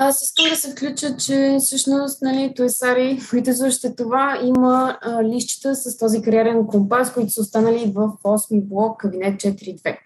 [0.00, 3.20] Аз искам да се включа, че всъщност нали, Туесари,
[3.54, 9.00] слушате това, има а, лищчета с този кариерен компас, които са останали в 8 блок,
[9.00, 9.98] кабинет 4.2.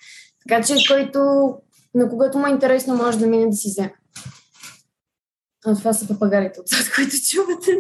[0.49, 1.21] Така че, който,
[1.95, 3.95] на когото му е интересно, може да мине да си вземе.
[5.65, 7.71] А, това са папагарите отзад, които чувате.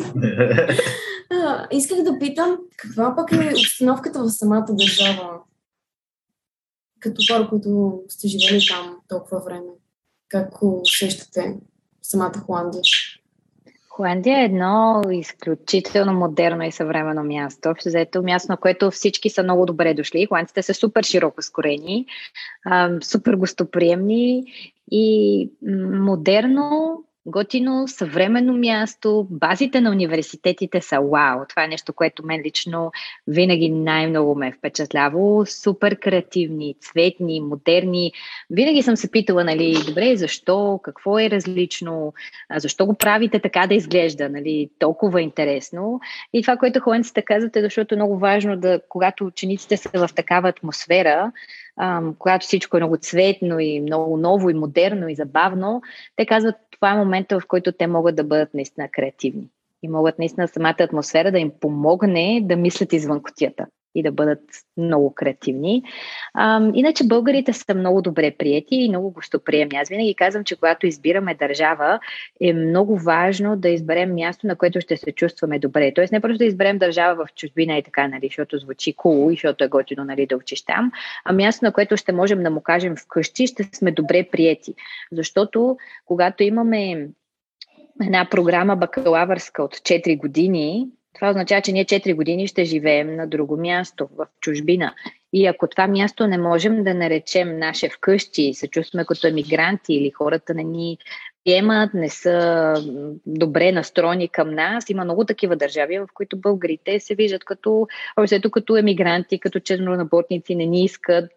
[1.31, 5.39] а, исках да питам, каква пък е обстановката в самата държава?
[7.01, 9.71] Като хора, които сте живели там толкова време.
[10.29, 11.57] Как усещате
[12.03, 12.83] самата Холандия?
[13.89, 17.69] Холандия е едно изключително модерно и съвременно място.
[17.69, 20.27] Общо заето място, на което всички са много добре дошли.
[20.27, 22.07] Холандците са супер широко скорени,
[23.03, 24.45] супер гостоприемни
[24.91, 25.51] и
[25.91, 29.27] модерно, готино, съвременно място.
[29.31, 31.39] Базите на университетите са вау.
[31.49, 32.93] Това е нещо, което мен лично
[33.27, 35.47] винаги най-много ме е впечатлявало.
[35.47, 38.13] Супер креативни, цветни, модерни.
[38.51, 42.15] Винаги съм се питала, нали, добре, защо, какво е различно,
[42.57, 46.01] защо го правите така да изглежда, нали, толкова интересно.
[46.33, 50.15] И това, което холандците казват е, защото е много важно да, когато учениците са в
[50.15, 51.33] такава атмосфера,
[51.81, 55.83] ам, когато всичко е много цветно и много ново и модерно и забавно,
[56.17, 59.49] те казват, това е момента, в който те могат да бъдат наистина креативни.
[59.83, 64.41] И могат наистина самата атмосфера да им помогне да мислят извън котията и да бъдат
[64.77, 65.83] много креативни.
[66.35, 69.77] А, иначе българите са много добре прияти и много гостоприемни.
[69.77, 72.01] Аз винаги казвам, че когато избираме държава,
[72.41, 75.95] е много важно да изберем място, на което ще се чувстваме добре.
[75.95, 79.35] Тоест не просто да изберем държава в чужбина и така, нали, защото звучи cool и
[79.35, 80.93] защото е готино нали, да учиш там,
[81.25, 84.75] а място, на което ще можем да му кажем вкъщи, ще сме добре прияти.
[85.13, 87.09] Защото когато имаме
[88.03, 93.27] една програма бакалавърска от 4 години, това означава, че ние 4 години ще живеем на
[93.27, 94.95] друго място, в чужбина.
[95.33, 100.11] И ако това място не можем да наречем наше вкъщи, се чувстваме като емигранти или
[100.11, 100.99] хората не ни
[101.45, 102.75] приемат, не са
[103.27, 104.91] добре настроени към нас.
[104.91, 107.87] Има много такива държави, в които българите се виждат като,
[108.53, 111.33] като емигранти, като черноработници, не ни искат,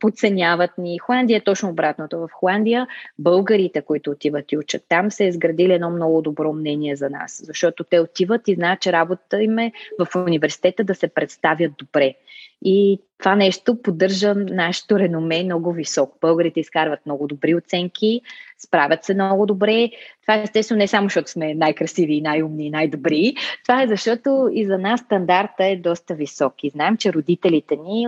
[0.00, 0.98] подценяват ни.
[0.98, 2.18] Холандия е точно обратното.
[2.18, 2.86] В Холандия
[3.18, 7.84] българите, които отиват и учат там, е изградили едно много добро мнение за нас, защото
[7.84, 12.14] те отиват и знаят, че работата им е в университета да се представят добре.
[12.64, 16.18] И това нещо поддържа нашето реноме много високо.
[16.20, 18.20] Българите изкарват много добри оценки,
[18.60, 19.90] справят се много добре.
[20.22, 23.34] Това естествено не само защото сме най-красиви, най-умни, най-добри.
[23.62, 26.64] Това е защото и за нас стандарта е доста висок.
[26.64, 28.06] И знаем, че родителите ни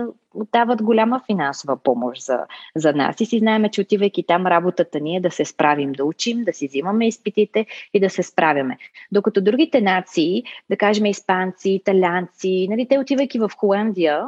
[0.53, 2.39] дават голяма финансова помощ за,
[2.75, 3.21] за нас.
[3.21, 6.53] И си знаем, че отивайки там, работата ни е да се справим, да учим, да
[6.53, 8.77] си взимаме изпитите и да се справяме.
[9.11, 14.25] Докато другите нации, да кажем испанци, италянци, нали, те отивайки в Холандия,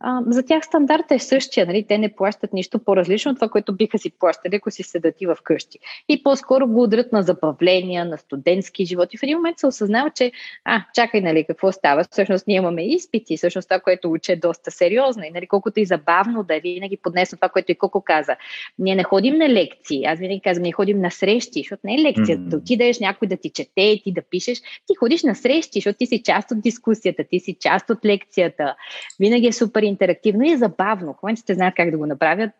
[0.00, 1.66] а, за тях стандарта е същия.
[1.66, 1.84] Нали?
[1.88, 5.26] Те не плащат нищо по-различно от това, което биха си плащали, ако си седат и
[5.38, 5.78] вкъщи.
[6.08, 9.14] И по-скоро го удрят на забавления, на студентски живот.
[9.14, 10.32] И в един момент се осъзнава, че
[10.64, 12.04] а, чакай, нали, какво става?
[12.10, 15.24] Всъщност ние имаме изпити, всъщност това, което уче е доста сериозно.
[15.24, 18.36] И нали, колкото и забавно да е винаги поднесно това, което и Коко каза.
[18.78, 20.04] Ние не ходим на лекции.
[20.04, 22.38] Аз винаги казвам, ние ходим на срещи, защото не е лекция.
[22.38, 22.48] Mm-hmm.
[22.48, 24.58] Да отидеш някой да ти чете, ти да пишеш.
[24.86, 28.74] Ти ходиш на срещи, защото ти си част от дискусията, ти си част от лекцията.
[29.20, 31.12] Винаги е супер интерактивно и забавно.
[31.12, 32.50] Холандците знаят как да го направят,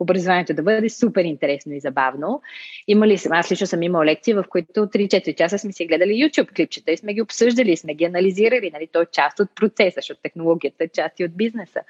[0.00, 2.42] образованието да бъде супер интересно и забавно.
[2.88, 6.92] Имали, аз лично съм имал лекции, в които 3-4 часа сме си гледали YouTube клипчета
[6.92, 8.70] и сме ги обсъждали, сме ги анализирали.
[8.72, 8.88] Нали?
[8.92, 11.80] То е част от процеса, защото технологията е част и от бизнеса.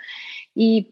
[0.57, 0.87] И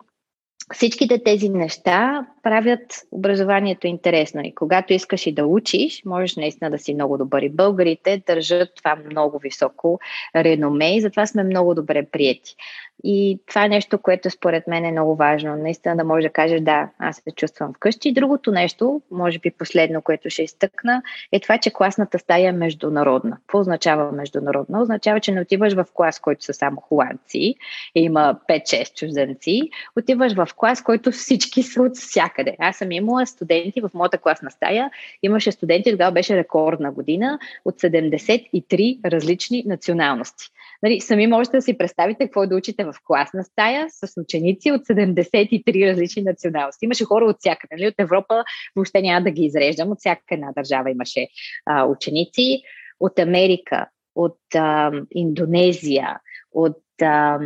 [0.75, 2.81] всичките тези неща правят
[3.12, 4.41] образованието интересно.
[4.45, 7.43] И когато искаш и да учиш, можеш наистина да си много добър.
[7.43, 10.01] И българите държат това много високо
[10.37, 12.56] реноме и затова сме много добре прияти.
[13.05, 15.56] И това е нещо, което според мен е много важно.
[15.56, 18.12] Наистина да можеш да кажеш, да, аз се чувствам вкъщи.
[18.12, 21.03] Другото нещо, може би последно, което ще изтъкна,
[21.33, 23.37] е това, че класната стая е международна.
[23.37, 24.83] Какво означава международна?
[24.83, 27.55] Означава, че не отиваш в клас, който са само холандци,
[27.95, 29.71] и има 5-6 чужденци.
[29.99, 32.57] Отиваш в клас, който всички са от всякъде.
[32.59, 34.91] Аз съм имала студенти в моята класна стая.
[35.23, 40.44] Имаше студенти, тогава беше рекордна година, от 73 различни националности.
[40.82, 44.73] Нали, сами можете да си представите какво е да учите в класна стая с ученици
[44.73, 46.85] от 73 различни националности.
[46.85, 47.75] Имаше хора от всякъде.
[47.77, 48.44] Нали, от Европа
[48.77, 49.91] въобще няма да ги изреждам.
[49.91, 51.29] От всяка една държава имаше
[51.67, 52.62] а, ученици.
[53.00, 56.21] От Америка, от а, Индонезия,
[56.53, 57.39] от а,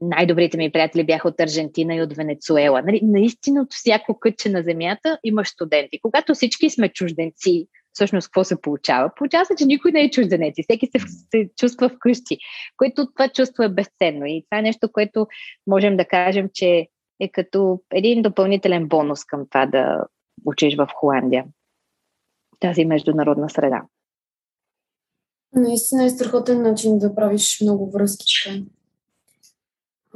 [0.00, 2.82] най-добрите ми приятели бяха от Аржентина и от Венецуела.
[2.82, 6.00] Нали, наистина от всяко кътче на земята има студенти.
[6.02, 9.10] Когато всички сме чужденци, всъщност какво се получава?
[9.16, 12.38] Получава се, че никой не е чужденец и всеки се, се чувства вкъщи,
[12.76, 14.26] което това чувство е безценно.
[14.26, 15.26] И това е нещо, което
[15.66, 16.86] можем да кажем, че
[17.20, 20.06] е като един допълнителен бонус към това да
[20.44, 21.44] учиш в Холандия.
[22.60, 23.82] тази международна среда.
[25.52, 28.64] Наистина е страхотен начин да правиш много връзки.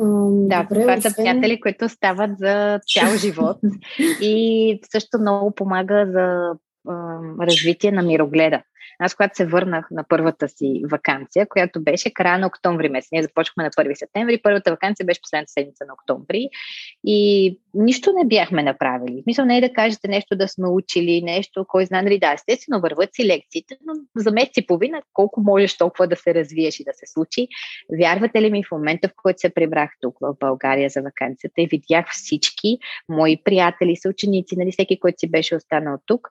[0.00, 1.00] Да, Добре, това освен...
[1.00, 3.56] са приятели, които стават за цял живот
[4.20, 6.52] и също много помага за
[7.40, 8.62] развитие на мирогледа.
[9.02, 13.22] Аз, когато се върнах на първата си вакансия, която беше края на октомври месец, ние
[13.22, 16.48] започнахме на 1 септември, първата вакансия беше последната седмица на октомври
[17.04, 19.22] и нищо не бяхме направили.
[19.26, 22.80] Мисля, не е да кажете нещо да сме учили, нещо, кой знае, нали, да, естествено
[22.80, 26.84] върват си лекциите, но за месец и половина колко можеш толкова да се развиеш и
[26.84, 27.48] да се случи.
[28.00, 31.66] Вярвате ли ми в момента, в който се прибрах тук в България за вакансията и
[31.66, 36.28] видях всички мои приятели, съученици, нали, всеки, който си беше останал тук,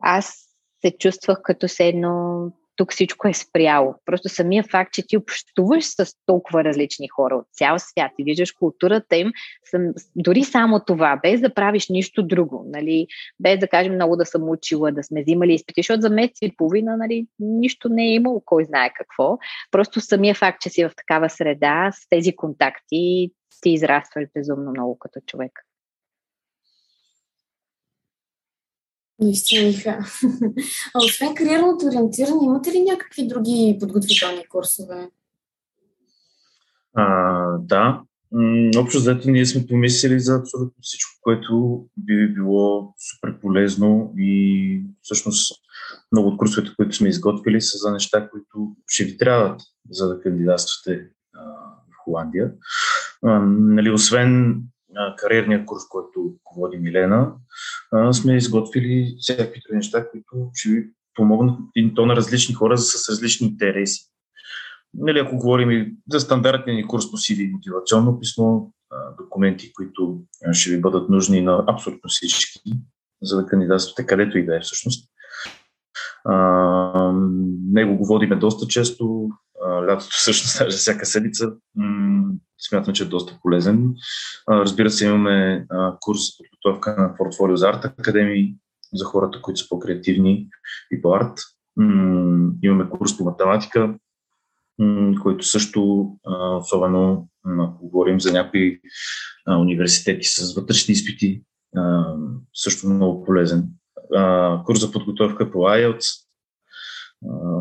[0.00, 0.45] аз
[0.84, 3.94] се чувствах като се едно тук всичко е спряло.
[4.04, 8.52] Просто самия факт, че ти общуваш с толкова различни хора от цял свят и виждаш
[8.52, 9.32] културата им,
[9.70, 13.06] съм, дори само това, без да правиш нищо друго, нали,
[13.40, 16.56] без да кажем много да съм учила, да сме взимали изпити, защото за месец и
[16.56, 19.38] половина нали, нищо не е имало, кой знае какво.
[19.70, 23.30] Просто самия факт, че си в такава среда, с тези контакти,
[23.62, 25.52] ти израстваш безумно много като човек.
[29.20, 29.98] Наистина, Миха.
[30.94, 35.08] А освен кариерното ориентиране, имате ли някакви други подготвителни курсове?
[36.94, 38.02] А, да.
[38.76, 45.62] Общо взето ние сме помислили за абсолютно всичко, което би било супер полезно и всъщност
[46.12, 49.60] много от курсовете, които сме изготвили, са за неща, които ще ви трябват,
[49.90, 51.08] за да кандидатствате
[51.90, 52.52] в Холандия.
[53.22, 54.62] А, нали, освен
[55.18, 57.32] кариерния курс, който води Милена,
[58.12, 63.46] сме изготвили всякакви неща, които ще ви помогнат и то на различни хора с различни
[63.46, 64.00] интереси.
[64.94, 68.60] Нали, ако говорим и за стандартния ни курс по CV мотивационно писмо,
[69.18, 70.20] документи, които
[70.52, 72.60] ще ви бъдат нужни на абсолютно всички,
[73.22, 75.10] за да кандидатствате където и да е всъщност.
[76.24, 77.12] А,
[77.72, 79.28] него го водиме доста често,
[79.88, 81.52] лятото всъщност даже всяка седмица.
[82.58, 83.94] Смятам, че е доста полезен.
[84.48, 85.66] Разбира се, имаме
[86.00, 88.54] курс за подготовка на портфолио за арт академии
[88.94, 90.48] за хората, които са по-креативни
[90.92, 91.38] и по арт.
[92.62, 93.94] Имаме курс по математика,
[95.22, 96.10] който също,
[96.58, 97.28] особено
[97.60, 98.80] ако говорим за някои
[99.58, 101.42] университети с вътрешни изпити,
[102.54, 103.68] също много полезен.
[104.64, 106.26] Курс за подготовка по IELTS,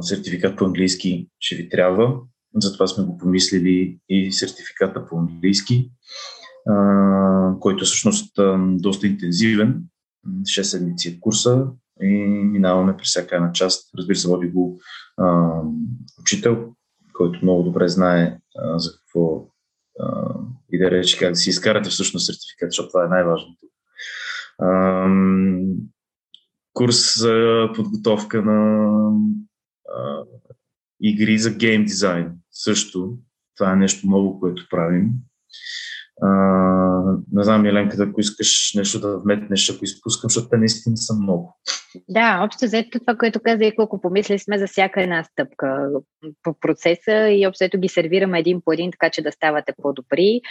[0.02, 2.20] сертификат по английски ще ви трябва.
[2.56, 5.92] Затова сме го помислили и сертификата по английски,
[7.60, 9.84] който е всъщност доста интензивен.
[10.28, 11.68] 6 седмици е курса
[12.02, 13.90] и минаваме през всяка една част.
[13.98, 14.80] Разбира се, води го
[15.18, 15.62] а,
[16.22, 16.74] учител,
[17.14, 19.48] който много добре знае а, за какво
[20.00, 20.36] а,
[20.72, 23.68] и да рече как да си изкарате всъщност сертификат, защото това е най-важното.
[24.60, 25.08] А,
[26.74, 28.92] курс за подготовка на
[29.90, 30.24] а,
[31.02, 33.18] игри за гейм дизайн също.
[33.58, 35.10] Това е нещо много, което правим.
[36.22, 36.30] А,
[37.32, 41.58] не знам, Еленка, ако искаш нещо да вметнеш, ако изпускам, защото те наистина са много.
[42.10, 45.90] Да, общо взето това, което каза и колко помисли сме за всяка една стъпка
[46.44, 50.42] по процеса и общо ги сервираме един по един, така че да ставате по-добри.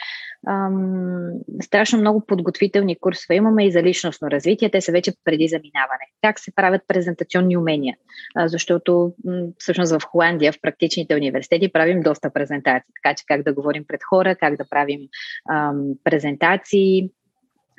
[0.48, 1.30] Ам,
[1.62, 4.70] страшно много подготвителни курсове имаме и за личностно развитие.
[4.70, 6.04] Те са вече преди заминаване.
[6.22, 7.96] Как се правят презентационни умения?
[8.36, 12.92] А, защото м- всъщност в Холандия, в практичните университети, правим доста презентации.
[13.02, 15.00] Така че как да говорим пред хора, как да правим
[15.54, 17.12] ам, презентации.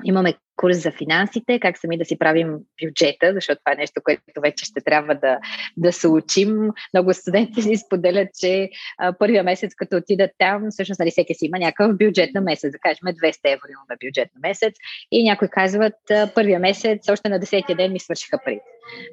[0.04, 4.42] Имаме курс за финансите, как сами да си правим бюджета, защото това е нещо, което
[4.42, 5.40] вече ще трябва да,
[5.78, 6.70] да се учим.
[6.94, 11.46] Много студенти си споделят, че а, първия месец, като отидат там, всъщност нали, всеки си
[11.46, 14.76] има някакъв бюджет на месец, да кажем 200 евро имаме бюджет на месец
[15.12, 15.94] и някои казват,
[16.36, 18.60] първия месец, още на 10 ден ми свършиха пари.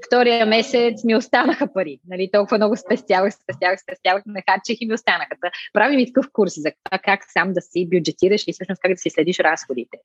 [0.06, 1.99] Втория месец ми останаха пари.
[2.08, 5.37] Нали, толкова много спестявах, спестявах, спестявах, нахарчих и ми останаха.
[5.72, 8.96] Правим и такъв курс за това как сам да си бюджетираш и всъщност как да
[8.96, 9.99] си следиш разходите.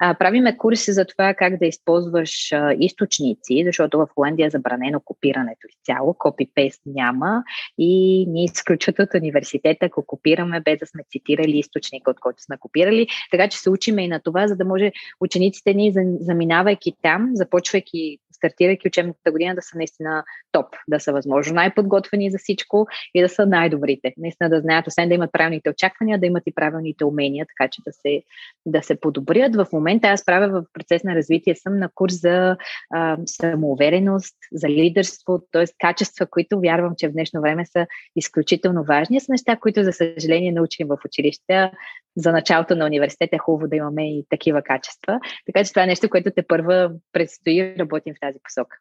[0.00, 4.50] А, правиме курс се за това как да използваш а, източници, защото в Холандия е
[4.50, 7.42] забранено копирането изцяло, копипейст няма
[7.78, 12.56] и ние изключват от университета, ако копираме без да сме цитирали източника, от който сме
[12.58, 13.06] копирали.
[13.30, 18.18] Така че се учиме и на това, за да може учениците ни, заминавайки там, започвайки
[18.42, 23.28] стартирайки учебната година, да са наистина топ, да са възможно най-подготвени за всичко и да
[23.28, 24.14] са най-добрите.
[24.16, 27.82] Наистина да знаят, освен да имат правилните очаквания, да имат и правилните умения, така че
[27.86, 28.22] да се,
[28.66, 29.56] да се подобрят.
[29.56, 32.56] В момента аз правя в процес на развитие, съм на курс за
[32.90, 35.64] а, самоувереност, за лидерство, т.е.
[35.78, 39.20] качества, които вярвам, че в днешно време са изключително важни.
[39.20, 41.70] Са неща, които, за съжаление, научим в училище.
[42.16, 45.20] За началото на университета е хубаво да имаме и такива качества.
[45.46, 48.76] Така че това е нещо, което те първа предстои работим в тази посока.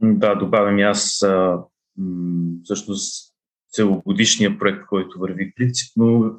[0.00, 1.58] Да, добавям и аз а,
[2.64, 3.32] всъщност
[3.72, 6.34] целогодишния проект, който върви принципно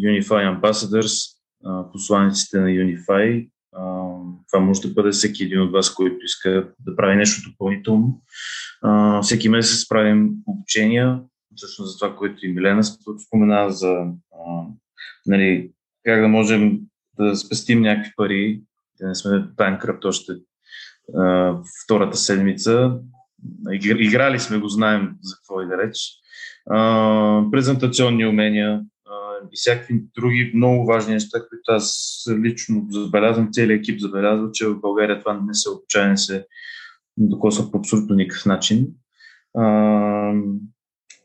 [0.00, 3.50] Unify Ambassadors, а, посланиците на Unify.
[3.72, 3.82] А,
[4.52, 8.22] това може да бъде всеки един от вас, който иска да прави нещо допълнително.
[8.82, 11.20] А, всеки месец правим обучения,
[11.56, 12.82] всъщност за това, което и Милена
[13.26, 14.66] спомена, за а,
[15.26, 15.72] нали,
[16.04, 16.80] как да можем
[17.18, 18.62] да спестим някакви пари,
[19.00, 20.32] да не сме банкръпт още
[21.14, 22.98] а, втората седмица.
[23.98, 25.96] Играли сме го, знаем за какво и да реч.
[26.70, 33.78] А, презентационни умения а, и всякакви други много важни неща, които аз лично забелязвам, целият
[33.78, 36.46] екип забелязва, че в България това не се обучава, не се
[37.16, 38.86] докосва по абсолютно никакъв начин.
[39.58, 40.32] А,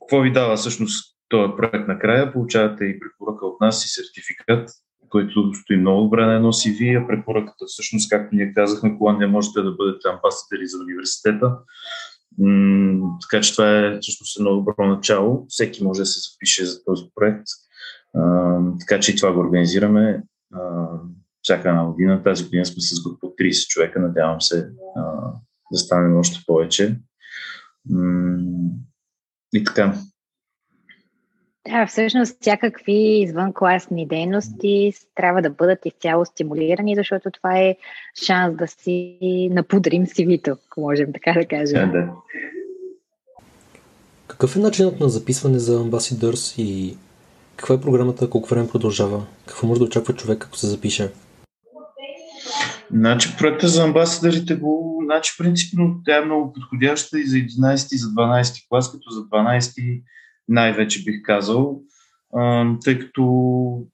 [0.10, 2.34] какво ви дава всъщност този проект накрая?
[2.34, 4.70] Получавате и препоръка от нас и сертификат,
[5.10, 9.28] който стои много добре на едно CV, а препоръката всъщност, както ние казахме, кога не
[9.28, 11.58] можете да бъдете амбасадери за университета.
[12.38, 15.46] М- така че това е всъщност едно добро начало.
[15.50, 17.48] Всеки може да се запише за този проект.
[18.18, 20.24] А, така че и това го организираме.
[20.54, 20.88] А,
[21.42, 22.24] всяка една година.
[22.24, 24.00] Тази година сме с група 30 човека.
[24.00, 25.02] Надявам се а,
[25.72, 27.00] да станем още повече.
[27.90, 28.59] М-
[29.54, 29.94] и така.
[31.68, 37.76] Да, всъщност всякакви извънкласни дейности трябва да бъдат изцяло стимулирани, защото това е
[38.26, 39.18] шанс да си
[39.52, 41.92] напудрим CV-то, ако можем така да кажем.
[41.92, 42.12] Да, да.
[44.28, 46.98] Какъв е начинът на записване за Ambassadors и
[47.56, 49.26] каква е програмата, колко време продължава?
[49.46, 51.12] Какво може да очаква човек, ако се запише?
[52.94, 57.98] Значи проекта за амбасадърите го, значи принципно тя е много подходяща и за 11 и
[57.98, 60.04] за 12 клас, като за 12
[60.48, 61.82] най-вече бих казал,
[62.84, 63.24] тъй като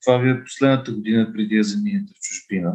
[0.05, 2.73] това ви е последната година преди да заминете в чужбина.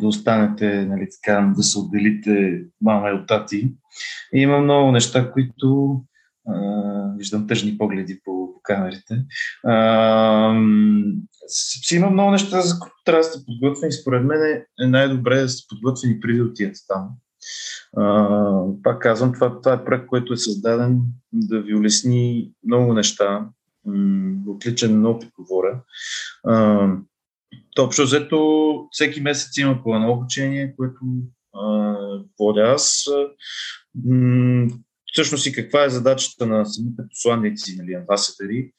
[0.00, 3.74] Да останете, нали, така, да се отделите мама и от тати.
[4.34, 6.00] И има много неща, които
[7.16, 8.31] виждам тъжни погледи по, по
[8.62, 9.24] камерите.
[9.64, 10.54] А,
[11.46, 13.92] си има много неща, за които трябва да сте подготвени.
[13.92, 14.42] Според мен
[14.80, 17.08] е най-добре да сте подготвени преди да отидете там.
[17.96, 21.00] А, пак казвам, това, това е проект, който е създаден
[21.32, 23.46] да ви улесни много неща.
[24.46, 25.80] Отличен опит говоря.
[26.44, 26.88] А,
[27.74, 31.00] то общо взето всеки месец има по едно обучение, което
[31.54, 31.96] а,
[32.38, 33.04] водя аз.
[35.12, 38.72] Всъщност и каква е задачата на самите посланници, нали, амбасадъри,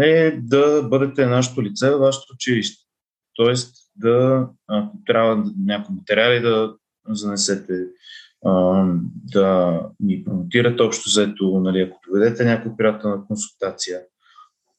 [0.00, 2.84] е да бъдете нашето лице вашето училище.
[3.34, 6.74] Тоест да, ако трябва някои материали да
[7.08, 7.86] занесете,
[9.32, 14.00] да ни промотирате общо заето, нали, ако доведете някой приятелна консултация.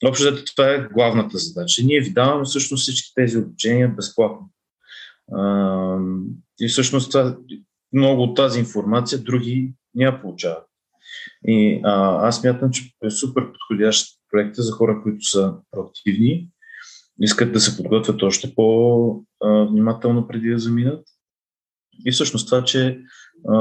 [0.05, 1.81] Общо заето това е главната задача.
[1.86, 4.50] Ние ви даваме всъщност всички тези обучения безплатно.
[6.60, 7.38] И всъщност това,
[7.93, 10.70] много от тази информация други няма получават.
[11.47, 16.47] И а, аз мятам, че е супер подходящ проект за хора, които са проактивни,
[17.21, 21.07] искат да се подготвят още по-внимателно преди да заминат.
[22.05, 23.01] И всъщност това, че
[23.49, 23.57] а,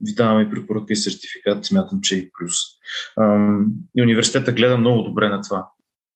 [0.00, 2.54] ви даваме препоръка и сертификат, смятам, че е и плюс.
[3.16, 3.48] А,
[3.96, 5.68] и университета гледа много добре на това.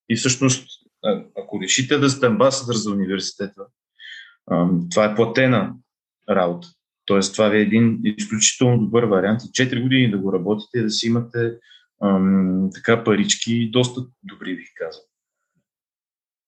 [0.09, 0.69] И всъщност,
[1.39, 3.63] ако решите да сте амбасадър за университета,
[4.51, 5.75] а, това е платена
[6.31, 6.69] работа.
[7.11, 9.41] Тоест, това ви е един изключително добър вариант.
[9.41, 11.53] 4 години да го работите и да си имате
[12.03, 15.03] ам, така парички, доста добри, бих казал.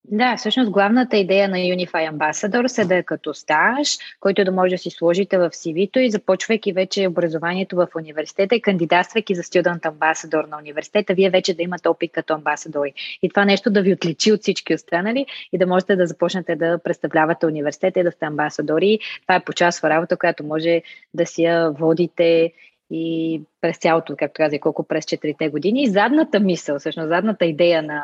[0.05, 4.71] Да, всъщност главната идея на Unify Ambassadors е да е като стаж, който да може
[4.71, 9.81] да си сложите в CV-то и започвайки вече образованието в университета и кандидатствайки за Student
[9.81, 12.93] Ambassador на университета, вие вече да имате опит като амбасадори.
[13.23, 16.79] И това нещо да ви отличи от всички останали и да можете да започнете да
[16.85, 18.99] представлявате университета и да сте амбасадори.
[19.23, 20.83] Това е почасова работа, която може
[21.15, 22.53] да си я водите
[22.91, 25.83] и през цялото, както казах, колко през четирите години.
[25.83, 28.03] И задната мисъл, всъщност задната идея на,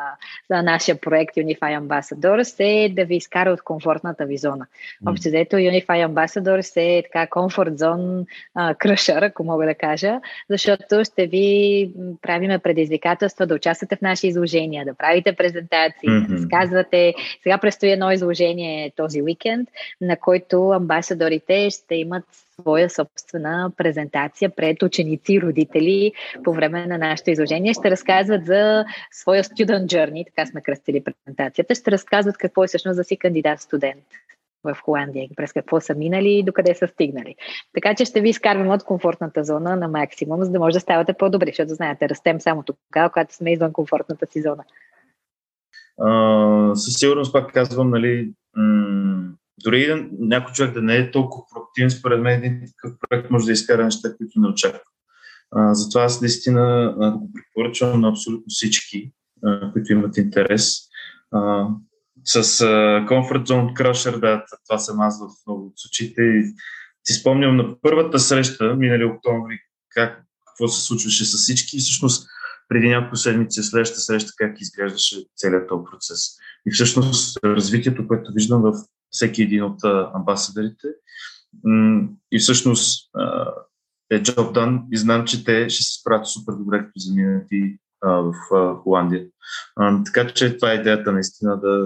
[0.49, 4.65] на нашия проект Unify Ambassadors е да ви изкара от комфортната ви зона.
[5.03, 5.11] Mm.
[5.11, 8.25] Общо взето Unify Ambassadors е така комфорт зон
[8.77, 14.85] кръшър, ако мога да кажа, защото ще ви правиме предизвикателства да участвате в наши изложения,
[14.85, 16.27] да правите презентации, mm-hmm.
[16.27, 17.13] да разказвате.
[17.43, 19.69] Сега предстои едно изложение този уикенд,
[20.01, 22.23] на който амбасадорите ще имат
[22.61, 26.11] своя собствена презентация пред ученици родители
[26.43, 27.73] по време на нашето изложение.
[27.73, 31.75] Ще разказват за своя student journey, така сме кръстили презентацията.
[31.75, 34.05] Ще разказват какво е всъщност за си кандидат студент
[34.63, 37.35] в Холандия, през какво са минали и докъде са стигнали.
[37.73, 41.13] Така че ще ви изкарваме от комфортната зона на максимум, за да може да ставате
[41.13, 44.63] по-добри, защото знаете, растем само тогава, когато сме извън комфортната си зона.
[45.99, 49.29] Uh, със сигурност пак казвам, нали, м-
[49.63, 53.45] дори да някой човек да не е толкова проактивен, според мен един такъв проект може
[53.45, 54.81] да изкара неща, които не очаква.
[55.55, 59.11] Затова аз наистина го препоръчвам на абсолютно всички,
[59.43, 60.77] а, които имат интерес.
[61.31, 61.67] А,
[62.23, 62.65] с а,
[63.09, 66.21] Comfort Zone Crusher, да, това съм аз в много от случаите.
[67.07, 72.27] Си спомням на първата среща, минали октомври, как, какво се случваше с всички и всъщност
[72.67, 76.21] преди няколко седмици следващата среща как изглеждаше целият този процес.
[76.67, 78.73] И всъщност развитието, което виждам в
[79.11, 80.87] всеки един от амбасадорите
[82.31, 83.11] и всъщност
[84.11, 87.77] е job done и знам, че те ще се справят супер добре, като заминат и
[88.01, 88.33] в
[88.83, 89.25] Холандия.
[90.05, 91.85] Така че това е идеята наистина да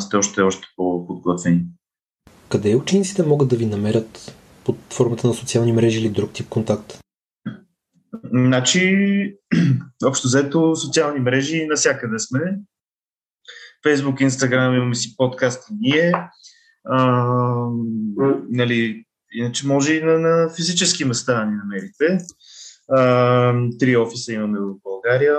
[0.00, 1.64] сте още, още по-подготвени.
[2.48, 6.98] Къде учениците могат да ви намерят под формата на социални мрежи или друг тип контакт?
[8.32, 9.36] Значи,
[10.04, 12.58] общо взето, социални мрежи насякъде сме.
[13.82, 16.12] Фейсбук, Инстаграм, имаме си подкаст и ние.
[16.84, 17.24] А,
[18.50, 22.18] нали, иначе може и на, на физически места ни намерите.
[22.88, 25.38] А, три офиса имаме в България.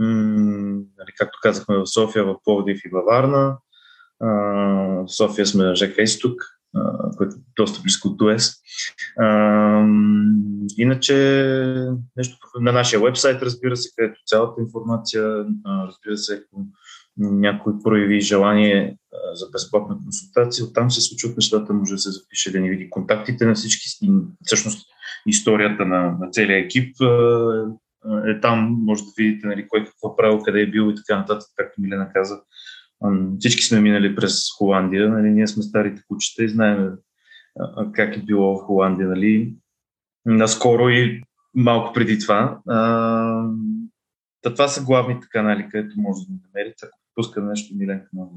[0.00, 3.58] М, нали, както казахме в София, в Пловдив и във Варна.
[4.20, 6.42] А, в София сме на ЖК Изток,
[7.16, 8.54] който е доста близко от УЕС.
[10.78, 11.14] Иначе
[12.16, 16.66] нещо на нашия вебсайт, разбира се, където цялата информация, разбира се, ако
[17.18, 18.96] някой прояви желание
[19.32, 23.46] за безплатна консултация, оттам се случват нещата, може да се запише да ни види контактите
[23.46, 24.08] на всички,
[24.42, 24.88] всъщност
[25.26, 26.96] историята на, на целия екип
[28.26, 31.48] е там, може да видите нали, кой какво правил, къде е бил и така нататък,
[31.56, 32.40] както Милена каза.
[33.38, 36.90] Всички сме минали през Холандия, нали, ние сме старите кучета и знаем
[37.92, 39.08] как е било в Холандия.
[39.08, 39.54] Нали.
[40.26, 41.22] Наскоро и
[41.54, 42.58] малко преди това.
[42.68, 43.50] А,
[44.42, 46.86] това са главните канали, където може да намерите.
[46.86, 48.30] Ако пуска нещо, Миленка може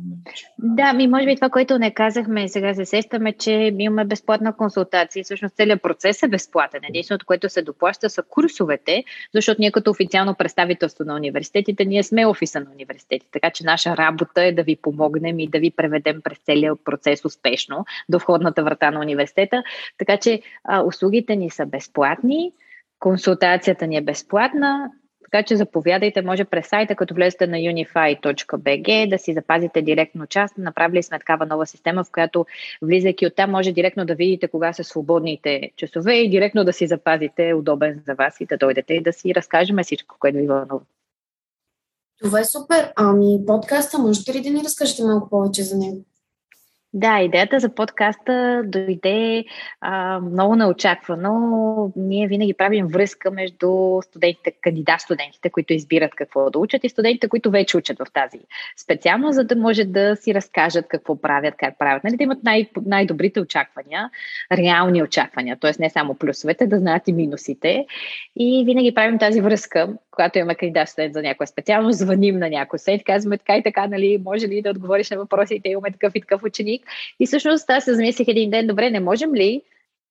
[0.59, 5.23] да ми може би това, което не казахме, сега се сещаме, че имаме безплатна консултация.
[5.23, 6.81] Всъщност целият процес е безплатен.
[6.89, 12.25] Единственото, което се доплаща са курсовете, защото ние като официално представителство на университетите, ние сме
[12.25, 16.21] офиса на университетите, така че наша работа е да ви помогнем и да ви преведем
[16.21, 19.63] през целият процес успешно до входната врата на университета.
[19.97, 22.51] Така че а, услугите ни са безплатни,
[22.99, 24.91] консултацията ни е безплатна,
[25.31, 30.57] така че заповядайте, може през сайта, като влезете на unify.bg, да си запазите директно част.
[30.57, 32.45] Направили сме такава нова система, в която
[32.81, 37.53] влизайки оттам, може директно да видите кога са свободните часове и директно да си запазите
[37.53, 40.79] удобен за вас и да дойдете и да си разкажем всичко, което ви вълнува.
[42.23, 42.93] Това е супер.
[42.95, 46.05] Ами подкаста, можете ли да ни разкажете малко повече за него?
[46.93, 49.45] Да, идеята за подкаста дойде
[49.81, 51.91] а, много неочаквано.
[51.95, 57.27] Ние винаги правим връзка между студентите, кандидат студентите, които избират какво да учат и студентите,
[57.27, 58.39] които вече учат в тази
[58.77, 62.03] специално, за да може да си разкажат какво правят, как правят.
[62.03, 64.09] Нали, да имат най- най-добрите очаквания,
[64.51, 65.71] реални очаквания, т.е.
[65.79, 67.85] не само плюсовете, да знаят и минусите.
[68.35, 72.79] И винаги правим тази връзка, когато имаме кандидат студент за някоя специално, звъним на някой
[72.79, 76.21] студент, казваме така и така, нали, може ли да отговориш на въпросите, имаме такъв и
[76.21, 76.80] такъв ученик.
[77.19, 79.61] И всъщност аз се замислих един ден, добре, не можем ли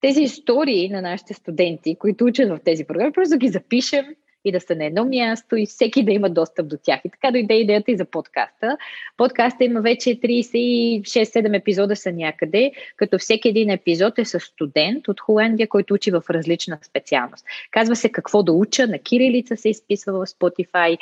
[0.01, 4.05] тези истории на нашите студенти, които учат в тези програми, просто да ги запишем
[4.45, 6.99] и да са на едно място и всеки да има достъп до тях.
[7.05, 8.77] И така дойде идеята и за подкаста.
[9.17, 15.19] Подкаста има вече 36-7 епизода са някъде, като всеки един епизод е с студент от
[15.19, 17.45] Холандия, който учи в различна специалност.
[17.71, 20.97] Казва се какво да уча, на кирилица се изписва в Spotify.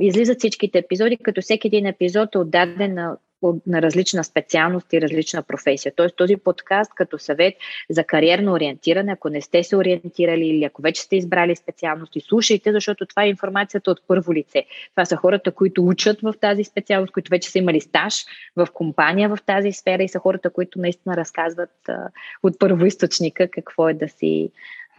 [0.00, 5.42] Излизат всичките епизоди, като всеки един епизод е отдаден на на различна специалност и различна
[5.42, 5.92] професия.
[5.96, 7.54] Тоест този подкаст като съвет
[7.90, 12.72] за кариерно ориентиране, ако не сте се ориентирали или ако вече сте избрали специалности, слушайте,
[12.72, 14.64] защото това е информацията от първо лице.
[14.94, 18.14] Това са хората, които учат в тази специалност, които вече са имали стаж
[18.56, 22.08] в компания в тази сфера и са хората, които наистина разказват а,
[22.42, 24.50] от първоисточника какво е да си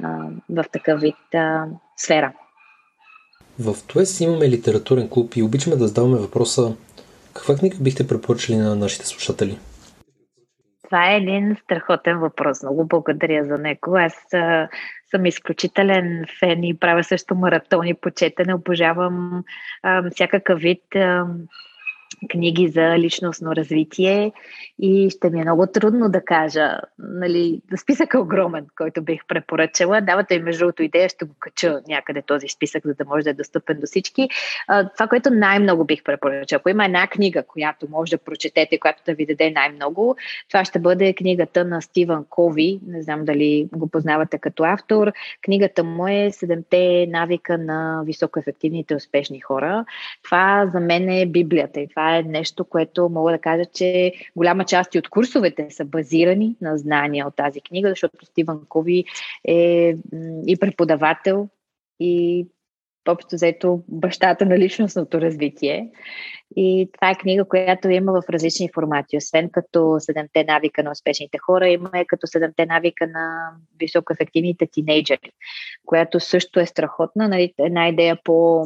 [0.04, 1.66] а, в такъв вид а,
[1.98, 2.34] сфера.
[3.60, 6.76] В ТУЕС имаме литературен клуб и обичаме да задаваме въпроса
[7.40, 9.60] каква книга бихте препоръчали на нашите слушатели?
[10.84, 12.64] Това е един страхотен въпрос.
[12.64, 13.98] Много благодаря за него.
[13.98, 14.68] Аз а,
[15.12, 18.54] съм изключителен фен и правя също маратони по четене.
[18.54, 19.44] Обожавам
[19.84, 21.26] а, всякакъв вид а,
[22.30, 24.32] книги за личностно развитие
[24.80, 30.02] и ще ми е много трудно да кажа, нали, списък е огромен, който бих препоръчала.
[30.02, 33.30] Давате ми между другото идея, ще го кача някъде този списък, за да може да
[33.30, 34.30] е достъпен до всички.
[34.68, 39.14] Това, което най-много бих препоръчала, ако има една книга, която може да прочетете, която да
[39.14, 40.16] ви даде най-много,
[40.50, 45.12] това ще бъде книгата на Стивън Кови, не знам дали го познавате като автор.
[45.42, 49.86] Книгата му е Седемте навика на високоефективните успешни хора.
[50.24, 54.14] Това за мен е Библията и това Това е нещо, което мога да кажа, че
[54.36, 59.06] голяма част от курсовете са базирани на знания от тази книга, защото Стивън Кови
[59.48, 59.96] е
[60.48, 61.50] и преподавател,
[62.00, 62.48] и
[63.12, 65.92] общо взето бащата на личностното развитие.
[66.56, 69.18] И това е книга, която има в различни формати.
[69.18, 75.32] Освен като седемте навика на успешните хора, има и като седемте навика на високоефективните тинейджери,
[75.86, 77.28] която също е страхотна.
[77.28, 78.66] Нали, една идея по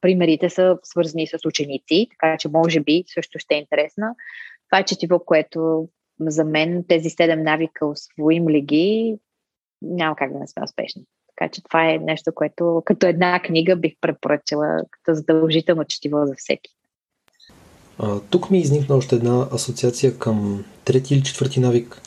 [0.00, 4.14] примерите са свързани с ученици, така че може би също ще е интересна.
[4.70, 5.88] Това е четиво, което
[6.20, 9.16] за мен тези седем навика, освоим ли ги,
[9.82, 11.02] няма как да не сме успешни.
[11.38, 16.34] Така че това е нещо, което като една книга бих препоръчала като задължително четиво за
[16.36, 16.70] всеки.
[17.98, 22.02] А, тук ми изникна още една асоциация към трети или четвърти навик.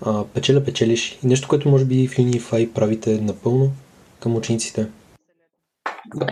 [0.00, 1.18] А, печеля печелиш.
[1.24, 3.72] И нещо, което може би в Unify правите напълно
[4.20, 4.86] към учениците.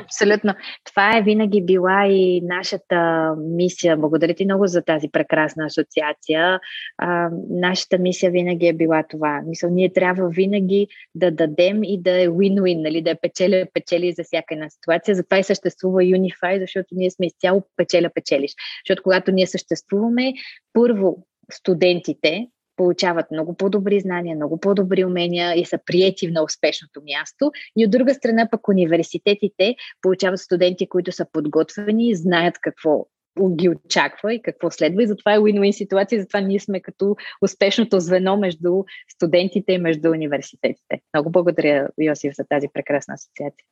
[0.00, 0.54] Абсолютно.
[0.84, 3.96] Това е винаги била и нашата мисия.
[3.96, 6.60] Благодаря ти много за тази прекрасна асоциация.
[6.98, 9.42] А, нашата мисия винаги е била това.
[9.46, 13.02] Мисля, ние трябва винаги да дадем и да е win-win, нали?
[13.02, 15.14] да е печеля-печели за всяка една ситуация.
[15.14, 18.54] Затова и съществува Unify, защото ние сме изцяло печеля-печелиш.
[18.84, 20.32] Защото когато ние съществуваме,
[20.72, 22.46] първо студентите,
[22.80, 27.52] получават много по-добри знания, много по-добри умения и са приети на успешното място.
[27.76, 33.06] И от друга страна пък университетите получават студенти, които са подготвени, знаят какво
[33.50, 35.02] ги очаква и какво следва.
[35.02, 40.10] И затова е win-win ситуация, затова ние сме като успешното звено между студентите и между
[40.10, 41.00] университетите.
[41.14, 43.66] Много благодаря, Йосиф, за тази прекрасна асоциация.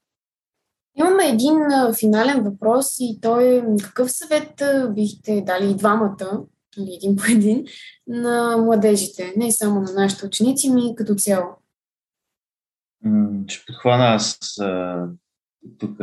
[0.96, 1.56] Имаме един
[1.98, 4.62] финален въпрос и той е какъв съвет
[4.94, 6.44] бихте дали и двамата
[6.76, 7.64] нали, един по един,
[8.06, 11.46] на младежите, не само на нашите ученици, ми като цяло.
[13.48, 14.38] Ще подхвана аз
[15.78, 15.98] тук.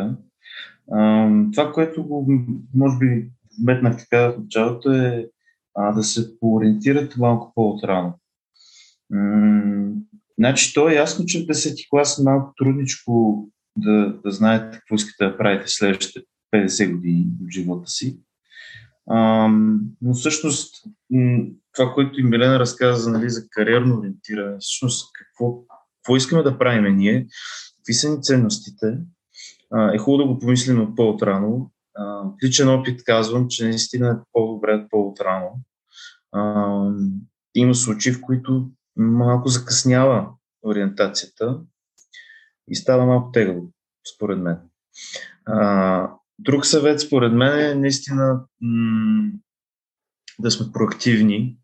[1.51, 2.28] Това, което го,
[2.73, 3.32] може би
[3.63, 5.30] вметнах така в началото е
[5.75, 8.13] а, да се поориентират малко по-отрано.
[10.38, 13.43] Значи, то е ясно, че в 10 клас е малко трудничко
[13.78, 16.19] да, да знаете какво искате да правите следващите
[16.56, 18.19] 50 години в живота си.
[19.10, 19.48] А,
[20.02, 20.76] но всъщност
[21.76, 25.60] това, което и Милена разказа нали, за кариерно ориентиране, всъщност какво,
[25.96, 27.28] какво искаме да правим ние,
[27.78, 28.98] какви са ни ценностите,
[29.72, 31.72] а, е хубаво да го помислим от по-отрано.
[32.00, 35.50] От личен опит казвам, че наистина е по-добре по-отрано.
[36.32, 36.91] А,
[37.56, 40.30] има случаи, в които малко закъснява
[40.65, 41.60] ориентацията
[42.70, 43.63] и става малко тегло,
[44.15, 44.58] според мен.
[45.46, 49.32] А, Друг съвет, според мен, е наистина м-
[50.39, 51.58] да сме проактивни,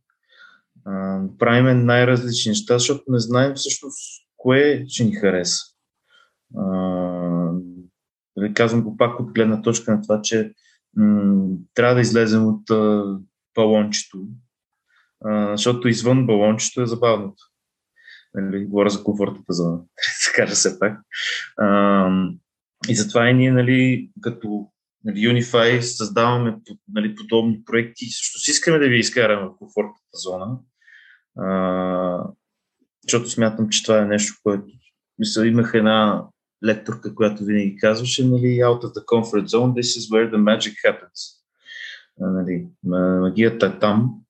[0.85, 3.97] а, правиме най-различни неща, защото не знаем всъщност
[4.37, 5.61] кое ще ни хареса.
[6.57, 6.63] А,
[8.37, 10.53] да казвам го пак от гледна точка на това, че
[10.97, 13.03] м- трябва да излезем от а,
[13.55, 14.27] балончето,
[15.25, 17.43] а, защото извън балончето е забавното.
[18.33, 19.79] Нали, говоря за комфортната зона,
[20.37, 20.99] да се пак.
[21.57, 22.29] А,
[22.89, 24.67] и затова и ние, нали, като
[25.03, 26.57] нали, Unify създаваме
[26.93, 30.59] нали, подобни проекти също си искаме да ви изкараме в комфортната зона,
[31.37, 32.23] а,
[33.03, 34.65] защото смятам, че това е нещо, което
[35.19, 36.25] мисля, имах една
[36.65, 40.73] лекторка, която винаги казваше, нали, out of the comfort zone, this is where the magic
[40.85, 41.41] happens.
[42.21, 44.21] А, нали, магията е там.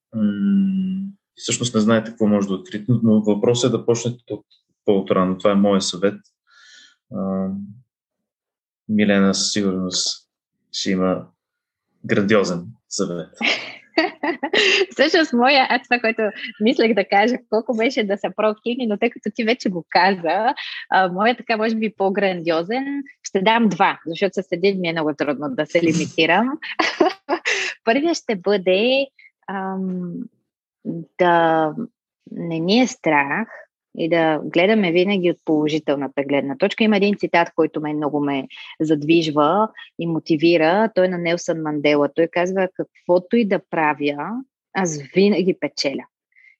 [1.37, 4.45] И всъщност не знаете какво може да открите, но въпросът е да почнете от
[4.85, 5.37] по-отрано.
[5.37, 6.19] Това е моят съвет.
[8.91, 10.29] Милена със сигурност
[10.71, 11.25] ще има
[12.05, 13.29] грандиозен съвет.
[14.91, 16.21] Всъщност, моя, аз това, което
[16.61, 20.53] мислех да кажа, колко беше да са проактивни, но тъй като ти вече го каза,
[20.89, 25.13] а, моя така може би по-грандиозен, ще дам два, защото с един ми е много
[25.17, 26.49] трудно да се лимитирам.
[27.83, 29.07] Първият ще бъде
[29.49, 30.13] ам,
[31.19, 31.73] да
[32.31, 33.47] не ни е страх
[33.97, 36.83] и да гледаме винаги от положителната гледна точка.
[36.83, 38.47] Има един цитат, който ме много ме
[38.79, 40.89] задвижва и мотивира.
[40.95, 42.09] Той е на Нелсън Мандела.
[42.15, 44.29] Той казва, каквото и да правя,
[44.73, 46.05] аз винаги печеля.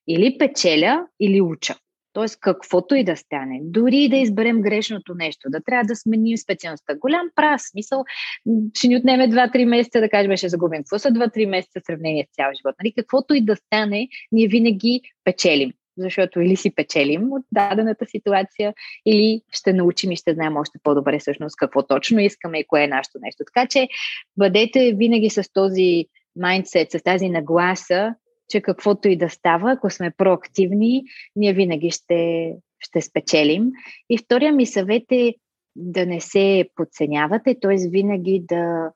[0.08, 1.74] Или печеля, или уча.
[2.12, 6.94] Тоест, каквото и да стане, дори да изберем грешното нещо, да трябва да сменим специалността.
[6.94, 8.04] Голям прас, смисъл,
[8.74, 10.78] ще ни отнеме 2-3 месеца да кажем, ще загубим.
[10.78, 12.74] Какво са 2-3 месеца в сравнение с цял живот?
[12.82, 12.92] Нали?
[12.92, 18.74] Каквото и да стане, ние винаги печелим защото или си печелим от дадената ситуация,
[19.06, 22.88] или ще научим и ще знаем още по-добре всъщност какво точно искаме и кое е
[22.88, 23.44] нашето нещо.
[23.54, 23.88] Така че
[24.36, 28.14] бъдете винаги с този майндсет, с тази нагласа,
[28.48, 31.02] че каквото и да става, ако сме проактивни,
[31.36, 33.70] ние винаги ще, ще спечелим.
[34.10, 35.34] И втория ми съвет е
[35.76, 37.88] да не се подценявате, т.е.
[37.88, 38.90] винаги да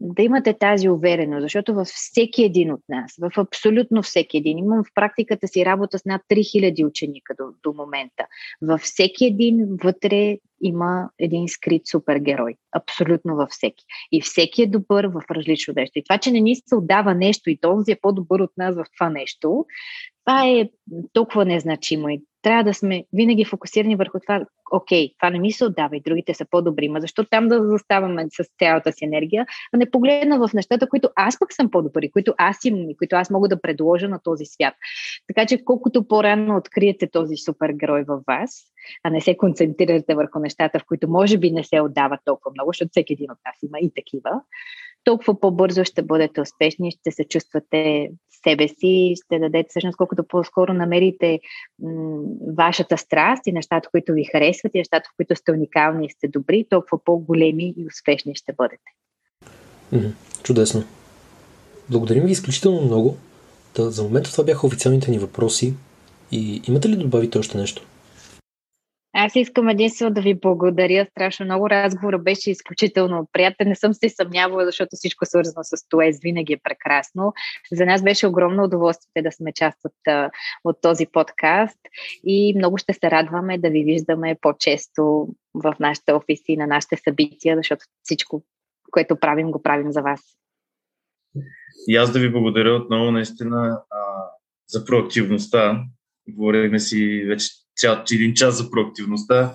[0.00, 4.84] да имате тази увереност, защото във всеки един от нас, в абсолютно всеки един, имам
[4.84, 8.26] в практиката си работа с над 3000 ученика до, до момента,
[8.62, 12.54] във всеки един вътре има един скрит супергерой.
[12.72, 13.84] Абсолютно във всеки.
[14.12, 15.98] И всеки е добър в различно нещо.
[15.98, 18.84] И това, че не ни се отдава нещо и този е по-добър от нас в
[18.98, 19.66] това нещо,
[20.24, 20.68] това е
[21.12, 25.64] толкова незначимо и трябва да сме винаги фокусирани върху това, окей, това не ми се
[25.64, 29.76] отдава и другите са по-добри, ма защо там да заставаме с цялата си енергия, а
[29.76, 33.30] не погледна в нещата, които аз пък съм по-добри, които аз имам и които аз
[33.30, 34.74] мога да предложа на този свят.
[35.26, 38.62] Така че колкото по-рано откриете този супергерой във вас,
[39.04, 42.70] а не се концентрирате върху нещата, в които може би не се отдават толкова много,
[42.70, 44.30] защото всеки един от нас има и такива,
[45.04, 48.10] толкова по-бързо ще бъдете успешни, ще се чувствате
[48.44, 51.40] себе си, ще дадете всъщност колкото по-скоро намерите
[51.82, 52.22] м-
[52.56, 56.28] вашата страст и нещата, които ви харесват и нещата, в които сте уникални и сте
[56.28, 58.82] добри, толкова по-големи и успешни ще бъдете.
[60.42, 60.84] чудесно.
[61.90, 63.16] Благодарим ви изключително много.
[63.76, 65.74] Да, за момента това бяха официалните ни въпроси.
[66.32, 67.86] И имате ли добавите още нещо?
[69.14, 71.06] Аз искам единствено да ви благодаря.
[71.10, 73.68] Страшно много разговора беше изключително приятен.
[73.68, 77.32] Не съм се съмнявала, защото всичко свързано с Туез винаги е прекрасно.
[77.72, 80.28] За нас беше огромно удоволствие да сме част от,
[80.64, 81.78] от този подкаст
[82.26, 87.56] и много ще се радваме да ви виждаме по-често в нашите офиси, на нашите събития,
[87.56, 88.42] защото всичко,
[88.90, 90.20] което правим, го правим за вас.
[91.88, 93.98] И аз да ви благодаря отново наистина а,
[94.68, 95.84] за проактивността.
[96.28, 99.54] Говорихме си вече цял един час за проактивността.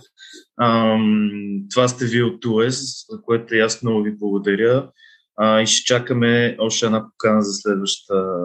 [0.61, 1.29] Ам,
[1.71, 4.89] това сте вие от ТУЕС, за което и аз много ви благодаря.
[5.37, 8.37] А, и ще чакаме още една покана за следващата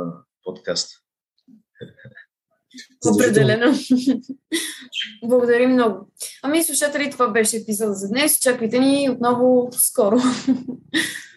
[0.45, 0.91] подкаст.
[3.07, 3.75] Определено.
[5.25, 6.13] Благодарим много.
[6.43, 8.39] Ами, слушатели, това беше епизода за днес.
[8.39, 10.17] Чакайте ни отново скоро.